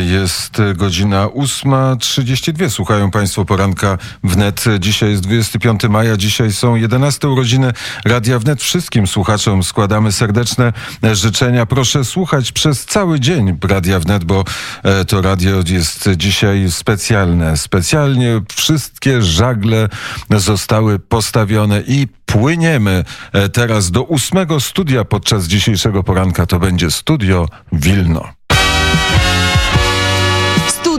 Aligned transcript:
Jest 0.00 0.58
godzina 0.74 1.26
8.32. 1.26 2.70
Słuchają 2.70 3.10
Państwo 3.10 3.44
poranka 3.44 3.98
wnet. 4.24 4.64
Dzisiaj 4.78 5.10
jest 5.10 5.22
25 5.22 5.82
maja. 5.88 6.16
Dzisiaj 6.16 6.52
są 6.52 6.74
11 6.74 7.28
urodziny 7.28 7.72
Radia 8.04 8.38
Wnet. 8.38 8.62
Wszystkim 8.62 9.06
słuchaczom 9.06 9.62
składamy 9.62 10.12
serdeczne 10.12 10.72
życzenia. 11.12 11.66
Proszę 11.66 12.04
słuchać 12.04 12.52
przez 12.52 12.84
cały 12.84 13.20
dzień 13.20 13.58
Radia 13.62 14.00
Wnet, 14.00 14.24
bo 14.24 14.44
e, 14.82 15.04
to 15.04 15.22
radio 15.22 15.56
jest 15.68 16.08
dzisiaj 16.16 16.70
specjalne. 16.70 17.56
Specjalnie 17.56 18.40
wszystkie 18.54 19.22
żagle 19.22 19.88
zostały 20.30 20.98
postawione 20.98 21.82
i 21.86 22.06
płyniemy 22.26 23.04
e, 23.32 23.48
teraz 23.48 23.90
do 23.90 24.02
ósmego 24.02 24.60
studia 24.60 25.04
podczas 25.04 25.44
dzisiejszego 25.44 26.02
poranka. 26.02 26.46
To 26.46 26.58
będzie 26.58 26.90
studio 26.90 27.48
Wilno. 27.72 28.41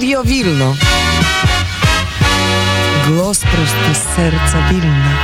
Studio 0.03 0.23
Wilno. 0.23 0.75
Głos 3.07 3.39
prosty 3.39 3.93
z 3.93 4.15
serca 4.15 4.69
Wilna. 4.71 5.17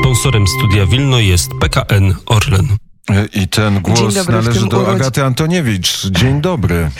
Sponsorem 0.00 0.46
Studia 0.46 0.86
Wilno 0.86 1.18
jest 1.20 1.50
PKN 1.60 2.14
Orlen. 2.26 2.68
I 3.34 3.48
ten 3.48 3.80
głos 3.80 4.14
dobry, 4.14 4.34
należy 4.34 4.66
do 4.68 4.76
urodzi- 4.78 4.94
Agaty 4.96 5.24
Antoniewicz. 5.24 6.06
Dzień 6.06 6.40
dobry. 6.40 6.90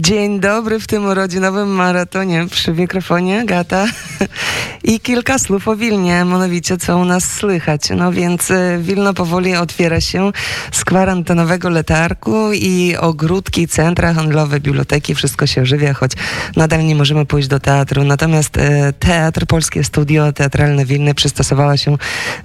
Dzień 0.00 0.40
dobry 0.40 0.80
w 0.80 0.86
tym 0.86 1.04
urodzinowym 1.04 1.68
maratonie 1.68 2.46
przy 2.50 2.72
mikrofonie 2.72 3.46
Gata 3.46 3.86
i 4.84 5.00
kilka 5.00 5.38
słów 5.38 5.68
o 5.68 5.76
Wilnie, 5.76 6.24
mianowicie 6.24 6.76
co 6.76 6.98
u 6.98 7.04
nas 7.04 7.24
słychać. 7.32 7.90
No 7.96 8.12
więc 8.12 8.50
e, 8.50 8.78
Wilno 8.82 9.14
powoli 9.14 9.56
otwiera 9.56 10.00
się 10.00 10.32
z 10.72 10.84
kwarantanowego 10.84 11.70
letargu 11.70 12.52
i 12.52 12.96
ogródki, 13.00 13.68
centra 13.68 14.14
handlowe, 14.14 14.60
biblioteki, 14.60 15.14
wszystko 15.14 15.46
się 15.46 15.62
ożywia, 15.62 15.94
choć 15.94 16.12
nadal 16.56 16.84
nie 16.84 16.94
możemy 16.94 17.26
pójść 17.26 17.48
do 17.48 17.60
teatru. 17.60 18.04
Natomiast 18.04 18.56
e, 18.56 18.92
Teatr 18.92 19.46
Polskie 19.46 19.84
Studio 19.84 20.32
Teatralne 20.32 20.84
Wilny 20.84 21.14
przystosowała 21.14 21.76
się 21.76 21.96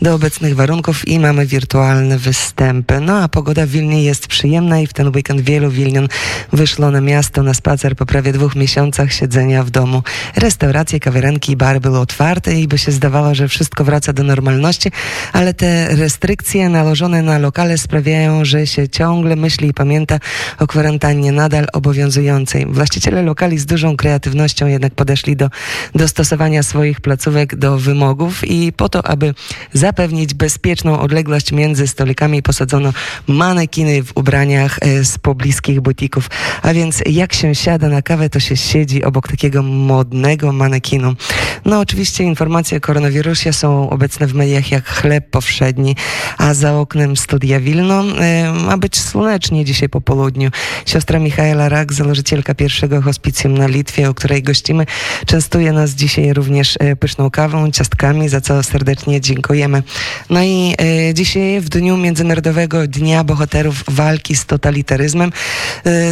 do 0.02 0.14
obecnych 0.14 0.56
warunków 0.56 1.08
i 1.08 1.20
mamy 1.20 1.46
wirtualne 1.46 2.18
występy. 2.18 3.00
No 3.00 3.18
a 3.18 3.28
pogoda 3.28 3.66
w 3.66 3.70
Wilnie 3.70 4.04
jest 4.04 4.28
przyjemna 4.28 4.80
i 4.80 4.88
w 4.88 4.94
ten 4.94 5.08
weekend 5.16 5.42
wielu 5.42 5.70
Wilnian 5.70 6.08
wyszło 6.54 6.92
na 6.92 7.02
miasto 7.02 7.43
na 7.44 7.54
spacer 7.54 7.96
po 7.96 8.06
prawie 8.06 8.34
dwóch 8.34 8.56
miesiącach 8.56 9.14
siedzenia 9.14 9.64
w 9.64 9.70
domu. 9.70 10.04
Restauracje, 10.36 11.00
kawiarenki 11.00 11.52
i 11.52 11.56
bary 11.56 11.80
były 11.80 12.00
otwarte 12.00 12.54
i 12.60 12.68
by 12.68 12.78
się 12.78 12.92
zdawało, 12.92 13.36
że 13.36 13.48
wszystko 13.48 13.84
wraca 13.84 14.14
do 14.14 14.24
normalności, 14.24 14.92
ale 15.34 15.54
te 15.54 15.96
restrykcje 15.96 16.70
nałożone 16.70 17.22
na 17.22 17.38
lokale 17.38 17.78
sprawiają, 17.78 18.46
że 18.46 18.68
się 18.68 18.90
ciągle 18.90 19.36
myśli 19.36 19.68
i 19.68 19.74
pamięta 19.74 20.20
o 20.60 20.68
kwarantannie 20.68 21.32
nadal 21.32 21.68
obowiązującej. 21.74 22.66
Właściciele 22.66 23.22
lokali 23.22 23.60
z 23.60 23.66
dużą 23.66 23.98
kreatywnością 23.98 24.68
jednak 24.68 24.96
podeszli 24.96 25.36
do 25.36 25.50
dostosowania 25.96 26.64
swoich 26.64 27.02
placówek 27.02 27.56
do 27.56 27.78
wymogów 27.78 28.44
i 28.44 28.74
po 28.74 28.90
to, 28.90 29.08
aby 29.08 29.34
zapewnić 29.74 30.34
bezpieczną 30.34 31.00
odległość 31.00 31.52
między 31.52 31.88
stolikami 31.88 32.44
posadzono 32.44 32.94
manekiny 33.28 34.04
w 34.04 34.12
ubraniach 34.16 34.78
e, 34.82 35.04
z 35.04 35.18
pobliskich 35.18 35.82
butików. 35.82 36.30
A 36.62 36.74
więc 36.74 37.04
jak 37.06 37.23
się 37.32 37.56
siada 37.56 37.90
na 37.90 38.02
kawę, 38.02 38.30
to 38.30 38.40
się 38.40 38.58
siedzi 38.58 39.04
obok 39.04 39.28
takiego 39.28 39.64
modnego 39.64 40.52
manekinu. 40.52 41.16
No 41.66 41.80
oczywiście 41.80 42.24
informacje 42.24 42.78
o 42.78 42.82
koronawirusie 42.82 43.54
są 43.54 43.90
obecne 43.90 44.28
w 44.28 44.34
mediach 44.34 44.72
jak 44.72 44.86
chleb 44.86 45.30
powszedni, 45.30 45.96
a 46.38 46.54
za 46.54 46.74
oknem 46.74 47.18
studia 47.18 47.60
Wilno 47.60 48.04
e, 48.20 48.54
ma 48.54 48.78
być 48.78 49.00
słonecznie 49.00 49.66
dzisiaj 49.66 49.90
po 49.90 50.02
południu. 50.02 50.50
Siostra 50.86 51.20
Michaela 51.20 51.70
Rak, 51.70 51.94
założycielka 51.94 52.56
pierwszego 52.56 53.02
hospicjum 53.02 53.58
na 53.58 53.68
Litwie, 53.68 54.10
o 54.10 54.14
której 54.14 54.44
gościmy, 54.44 54.86
częstuje 55.26 55.72
nas 55.72 55.92
dzisiaj 55.92 56.34
również 56.34 56.76
e, 56.80 56.96
pyszną 56.96 57.32
kawą, 57.32 57.72
ciastkami, 57.72 58.30
za 58.30 58.42
co 58.42 58.64
serdecznie 58.64 59.22
dziękujemy. 59.22 59.84
No 60.30 60.44
i 60.44 60.76
e, 61.10 61.14
dzisiaj 61.14 61.62
w 61.62 61.70
dniu 61.70 61.98
Międzynarodowego 61.98 62.88
Dnia 62.88 63.24
Bohaterów 63.24 63.84
Walki 63.88 64.36
z 64.36 64.46
Totalitaryzmem 64.46 65.32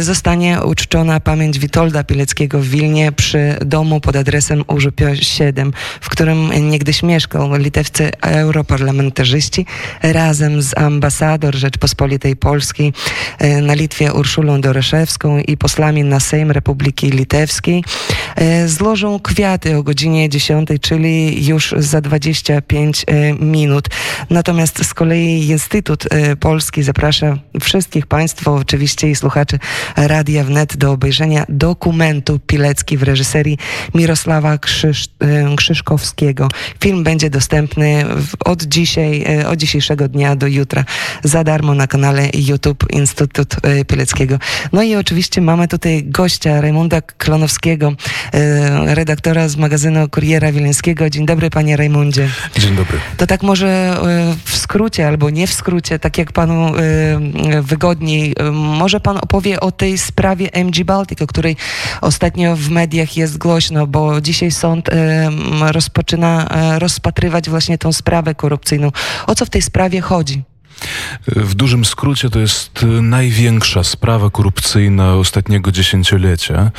zostanie 0.00 0.62
uczczona 1.02 1.20
pamięć 1.20 1.58
Witolda 1.58 2.04
Pileckiego 2.04 2.60
w 2.60 2.66
Wilnie 2.66 3.12
przy 3.12 3.56
domu 3.64 4.00
pod 4.00 4.16
adresem 4.16 4.64
Urzupio 4.66 5.16
7, 5.16 5.72
w 6.00 6.08
którym 6.08 6.70
niegdyś 6.70 7.02
mieszkał 7.02 7.54
litewscy 7.56 8.10
europarlamentarzyści 8.20 9.66
razem 10.02 10.62
z 10.62 10.78
ambasador 10.78 11.54
Rzeczpospolitej 11.54 12.36
Polskiej 12.36 12.92
e, 13.38 13.60
na 13.60 13.74
Litwie 13.74 14.12
Urszulą 14.12 14.60
Doroszewską 14.60 15.38
i 15.38 15.56
posłami 15.56 16.04
na 16.04 16.20
Sejm 16.20 16.50
Republiki 16.50 17.10
Litewskiej 17.10 17.84
złożą 18.66 19.20
kwiaty 19.20 19.76
o 19.76 19.82
godzinie 19.82 20.28
10, 20.28 20.68
czyli 20.80 21.46
już 21.46 21.74
za 21.76 22.00
25 22.00 23.04
e, 23.06 23.32
minut. 23.32 23.88
Natomiast 24.30 24.84
z 24.84 24.94
kolei 24.94 25.46
Instytut 25.46 26.04
e, 26.10 26.36
Polski 26.36 26.82
zaprasza 26.82 27.38
wszystkich 27.60 28.06
Państwa, 28.06 28.50
oczywiście 28.50 29.10
i 29.10 29.14
słuchaczy 29.14 29.58
Radia 29.96 30.44
Wnet 30.44 30.76
do 30.76 30.92
obejrzenia 30.92 31.44
dokumentu 31.48 32.38
Pilecki 32.46 32.96
w 32.96 33.02
reżyserii 33.02 33.58
Mirosława 33.94 34.58
Krzyż, 34.58 35.08
e. 35.22 35.56
Film 36.80 37.04
będzie 37.04 37.30
dostępny 37.30 38.04
od 38.44 38.62
dzisiaj, 38.62 39.24
e, 39.40 39.48
od 39.48 39.58
dzisiejszego 39.58 40.08
dnia 40.08 40.36
do 40.36 40.46
jutra 40.46 40.84
za 41.24 41.44
darmo 41.44 41.74
na 41.74 41.86
kanale 41.86 42.28
YouTube 42.34 42.86
Instytut 42.90 43.56
e, 43.62 43.84
Pileckiego. 43.84 44.38
No 44.72 44.82
i 44.82 44.96
oczywiście 44.96 45.40
mamy 45.40 45.68
tutaj 45.68 46.02
gościa 46.04 46.60
Rajmunda 46.60 47.00
Klonowskiego, 47.00 47.88
e, 47.88 47.94
redaktora 48.86 49.48
z 49.48 49.56
magazynu 49.56 50.08
Kuriera 50.08 50.52
Wileńskiego. 50.52 51.10
Dzień 51.10 51.26
dobry 51.26 51.50
panie 51.50 51.76
Rajmundzie. 51.76 52.28
Dzień 52.58 52.76
dobry. 52.76 52.98
To 53.16 53.26
tak 53.26 53.42
może 53.42 53.68
e, 53.68 54.34
w 54.44 54.56
skrócie 54.56 55.08
albo 55.08 55.30
nie 55.30 55.46
w 55.46 55.52
skrócie, 55.52 55.98
tak 55.98 56.18
jak 56.18 56.32
panu 56.32 56.76
e, 56.76 56.80
e, 56.80 57.62
wygodniej, 57.62 58.34
e, 58.38 58.50
może 58.52 59.00
pan 59.00 59.16
opowie 59.16 59.60
o 59.60 59.72
tej 59.72 59.98
sprawie 59.98 60.52
MG 60.52 60.84
Baltic, 60.84 61.22
o 61.22 61.26
której 61.26 61.56
ostatnio 62.00 62.56
w 62.56 62.70
mediach 62.70 63.16
jest 63.16 63.38
głośno, 63.38 63.86
bo 63.86 64.20
dzisiaj 64.20 64.50
sąd 64.50 64.88
e, 64.88 65.30
rozpoczyna 65.72 66.48
e, 66.48 66.78
rozpatrywać 66.78 67.50
właśnie 67.50 67.78
tą 67.78 67.92
sprawę 67.92 68.34
korupcyjną. 68.34 68.90
O 69.26 69.34
co 69.34 69.46
w 69.46 69.50
tej 69.50 69.62
sprawie 69.62 70.00
chodzi? 70.00 70.42
W 71.26 71.54
dużym 71.54 71.84
skrócie 71.84 72.30
to 72.30 72.38
jest 72.38 72.82
y, 72.82 72.86
największa 72.86 73.84
sprawa 73.84 74.30
korupcyjna 74.30 75.14
ostatniego 75.14 75.72
dziesięciolecia. 75.72 76.66
Y, 76.66 76.70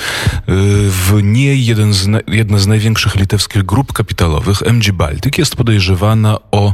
W 0.89 1.19
niej 1.23 1.65
jeden 1.65 1.93
z, 1.93 2.07
na- 2.07 2.19
jedna 2.27 2.57
z 2.57 2.67
największych 2.67 3.15
litewskich 3.15 3.63
grup 3.63 3.93
kapitalowych, 3.93 4.61
MG 4.61 4.91
Baltic, 4.91 5.37
jest 5.37 5.55
podejrzewana 5.55 6.37
o 6.51 6.73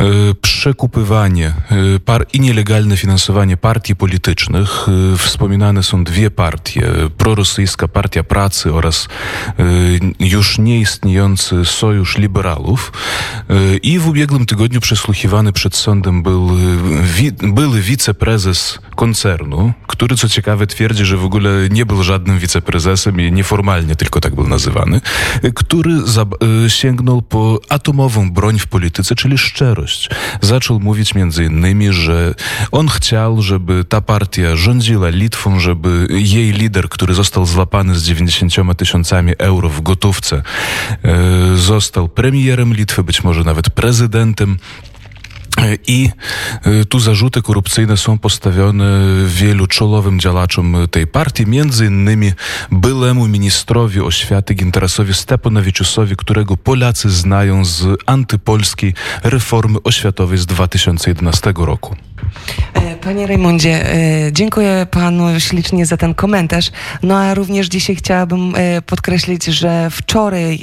y, 0.00 0.34
przekupywanie 0.34 1.52
par 2.04 2.26
i 2.32 2.40
nielegalne 2.40 2.96
finansowanie 2.96 3.56
partii 3.56 3.96
politycznych. 3.96 4.86
Wspominane 5.18 5.82
są 5.82 6.04
dwie 6.04 6.30
partie. 6.30 6.86
Prorosyjska 7.18 7.88
Partia 7.88 8.22
Pracy 8.24 8.72
oraz 8.74 9.08
już 10.20 10.58
nieistniejący 10.58 11.64
Sojusz 11.64 12.18
Liberalów. 12.18 12.92
I 13.82 13.98
w 13.98 14.08
ubiegłym 14.08 14.46
tygodniu 14.46 14.80
przesłuchiwany 14.80 15.52
przed 15.52 15.76
sądem 15.76 16.22
był 16.22 16.57
wi, 17.02 17.32
były 17.32 17.80
wiceprezes 17.80 18.78
koncernu, 18.96 19.72
który 19.86 20.16
co 20.16 20.28
ciekawe 20.28 20.66
twierdzi, 20.66 21.04
że 21.04 21.16
w 21.16 21.24
ogóle 21.24 21.50
nie 21.70 21.86
był 21.86 22.02
żadnym 22.02 22.38
wiceprezesem 22.38 23.20
i 23.20 23.32
nieformalnie 23.32 23.96
tylko 23.96 24.20
tak 24.20 24.34
był 24.34 24.48
nazywany, 24.48 25.00
y, 25.44 25.52
który 25.52 25.92
y, 26.66 26.70
sięgnął 26.70 27.22
po 27.22 27.60
atomową 27.68 28.30
broń 28.30 28.58
w 28.58 28.66
polityce, 28.66 29.14
czyli 29.14 29.38
szczerość. 29.38 30.10
Zaczął 30.40 30.80
mówić 30.80 31.14
między 31.14 31.44
innymi, 31.44 31.92
że 31.92 32.34
on 32.72 32.88
chciał, 32.88 33.42
żeby 33.42 33.84
ta 33.84 34.00
partia 34.00 34.56
rządziła 34.56 35.08
Litwą, 35.08 35.60
żeby 35.60 36.06
jej 36.10 36.52
lider, 36.52 36.88
który 36.88 37.14
został 37.14 37.46
złapany 37.46 37.98
z 37.98 38.04
90 38.04 38.76
tysiącami 38.76 39.32
euro 39.38 39.68
w 39.68 39.80
gotówce, 39.80 40.42
został 41.54 42.08
premierem 42.08 42.74
Litwy, 42.74 43.04
być 43.04 43.24
może 43.24 43.44
nawet 43.44 43.70
prezydentem. 43.70 44.58
I 45.86 46.10
e, 46.62 46.84
tu 46.84 47.00
zarzuty 47.00 47.42
korupcyjne 47.42 47.96
są 47.96 48.18
postawione 48.18 48.84
wielu 49.26 49.66
czołowym 49.66 50.20
działaczom 50.20 50.76
tej 50.90 51.06
partii, 51.06 51.46
między 51.46 51.86
innymi 51.86 52.32
byłemu 52.70 53.28
ministrowi 53.28 54.00
oświaty 54.00 54.54
Ginterasowi 54.54 55.14
Stepanowiczusowi, 55.14 56.16
którego 56.16 56.56
Polacy 56.56 57.10
znają 57.10 57.64
z 57.64 57.86
antypolskiej 58.06 58.94
reformy 59.22 59.78
oświatowej 59.84 60.38
z 60.38 60.46
2011 60.46 61.52
roku. 61.56 61.96
E, 62.74 62.96
Panie 62.96 63.26
Rajmundzie, 63.26 63.94
e, 63.94 64.32
dziękuję 64.32 64.86
panu 64.90 65.40
ślicznie 65.40 65.86
za 65.86 65.96
ten 65.96 66.14
komentarz. 66.14 66.70
No 67.02 67.18
a 67.18 67.34
również 67.34 67.66
dzisiaj 67.66 67.96
chciałabym 67.96 68.54
e, 68.56 68.82
podkreślić, 68.82 69.44
że 69.44 69.88
wczoraj 69.90 70.60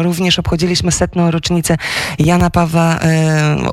również 0.00 0.38
obchodziliśmy 0.38 0.92
setną 0.92 1.30
rocznicę 1.30 1.76
Jana 2.18 2.50
Pawła, 2.50 2.98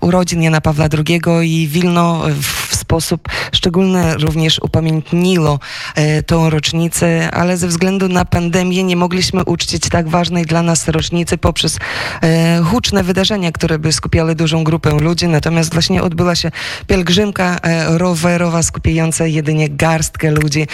urodzin 0.02 0.44
Jana 0.44 0.62
Pawła 0.62 0.86
II 1.08 1.22
i 1.44 1.68
Wilno 1.68 2.22
w 2.42 2.69
sposób 2.90 3.30
szczególny 3.52 4.18
również 4.18 4.60
upamiętniło 4.60 5.60
e, 5.96 6.24
tą 6.24 6.50
rocznicę, 6.50 7.32
ale 7.32 7.58
ze 7.58 7.68
względu 7.68 8.08
na 8.08 8.26
pandemię 8.26 8.84
nie 8.84 8.96
mogliśmy 8.96 9.44
uczcić 9.44 9.90
tak 9.90 10.10
ważnej 10.10 10.46
dla 10.46 10.62
nas 10.62 10.88
rocznicy 10.88 11.38
poprzez 11.38 11.78
e, 12.22 12.62
huczne 12.64 13.04
wydarzenia, 13.04 13.52
które 13.52 13.80
by 13.80 13.92
skupiały 13.92 14.36
dużą 14.36 14.64
grupę 14.64 15.00
ludzi, 15.00 15.28
natomiast 15.28 15.74
właśnie 15.74 16.04
odbyła 16.04 16.36
się 16.36 16.52
pielgrzymka 16.88 17.58
e, 17.62 17.98
rowerowa 17.98 18.64
skupiająca 18.64 19.26
jedynie 19.26 19.70
garstkę 19.70 20.32
ludzi, 20.32 20.68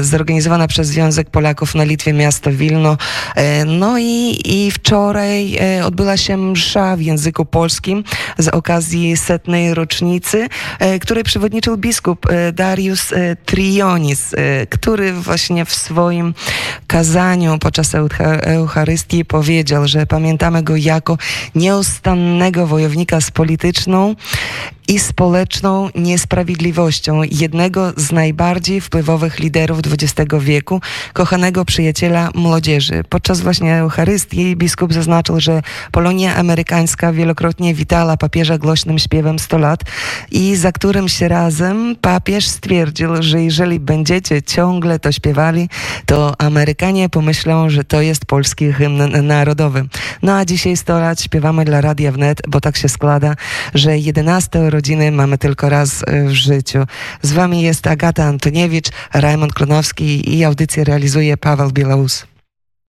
zorganizowana 0.00 0.68
przez 0.68 0.88
Związek 0.88 1.30
Polaków 1.30 1.74
na 1.74 1.84
Litwie 1.84 2.12
miasto 2.12 2.50
Wilno. 2.50 2.96
No 3.66 3.98
i, 3.98 4.40
i 4.44 4.70
wczoraj 4.70 5.58
odbyła 5.84 6.16
się 6.16 6.36
msza 6.36 6.96
w 6.96 7.00
języku 7.00 7.44
polskim 7.44 8.04
z 8.38 8.48
okazji 8.48 9.16
setnej 9.16 9.74
rocznicy, 9.74 10.48
e, 10.78 10.98
przewodniczył 11.24 11.76
biskup 11.76 12.26
e, 12.30 12.52
Darius 12.52 13.12
e, 13.12 13.36
Trionis, 13.36 14.34
e, 14.34 14.66
który 14.66 15.12
właśnie 15.12 15.64
w 15.64 15.74
swoim 15.74 16.34
kazaniu 16.86 17.58
podczas 17.58 17.94
Eucha- 17.94 18.40
Eucharystii 18.40 19.24
powiedział, 19.24 19.88
że 19.88 20.06
pamiętamy 20.06 20.62
go 20.62 20.76
jako 20.76 21.18
nieustannego 21.54 22.66
wojownika 22.66 23.20
z 23.20 23.30
polityczną 23.30 24.14
i 24.88 24.98
społeczną 24.98 25.88
niesprawiedliwością 25.94 27.22
jednego 27.22 27.92
z 27.96 28.12
najbardziej 28.12 28.80
wpływowych 28.80 29.38
liderów 29.38 29.78
XX 29.78 30.30
wieku, 30.40 30.80
kochanego 31.12 31.64
przyjaciela 31.64 32.30
młodzieży. 32.34 33.02
Podczas 33.08 33.40
właśnie 33.40 33.76
Eucharystii 33.76 34.56
biskup 34.56 34.92
zaznaczył, 34.92 35.40
że 35.40 35.62
Polonia 35.92 36.36
amerykańska 36.36 37.12
wielokrotnie 37.12 37.74
witała 37.74 38.16
papieża 38.16 38.58
głośnym 38.58 38.98
śpiewem 38.98 39.38
100 39.38 39.58
lat 39.58 39.80
i 40.30 40.56
za 40.56 40.72
którymś 40.72 41.20
razem 41.20 41.96
papież 42.00 42.48
stwierdził, 42.48 43.22
że 43.22 43.42
jeżeli 43.42 43.80
będziecie 43.80 44.42
ciągle 44.42 44.98
to 44.98 45.12
śpiewali, 45.12 45.68
to 46.06 46.34
Amerykanie 46.38 47.08
pomyślą, 47.08 47.70
że 47.70 47.84
to 47.84 48.00
jest 48.00 48.26
polski 48.26 48.72
hymn 48.72 49.26
narodowy. 49.26 49.84
No 50.22 50.36
a 50.36 50.44
dzisiaj 50.44 50.76
100 50.76 50.98
lat 50.98 51.22
śpiewamy 51.22 51.64
dla 51.64 51.80
Radia 51.80 52.12
Wnet, 52.12 52.42
bo 52.48 52.60
tak 52.60 52.76
się 52.76 52.88
składa, 52.88 53.34
że 53.74 53.98
11 53.98 54.70
rodziny 54.74 55.10
mamy 55.12 55.38
tylko 55.38 55.68
raz 55.68 56.04
e, 56.06 56.24
w 56.24 56.32
życiu. 56.32 56.84
Z 57.22 57.32
wami 57.32 57.62
jest 57.62 57.86
Agata 57.86 58.24
Antoniewicz, 58.24 58.88
Rajmond 59.12 59.54
Klonowski 59.54 60.36
i 60.36 60.44
audycję 60.44 60.84
realizuje 60.84 61.36
Paweł 61.36 61.70
Bielaus. 61.70 62.33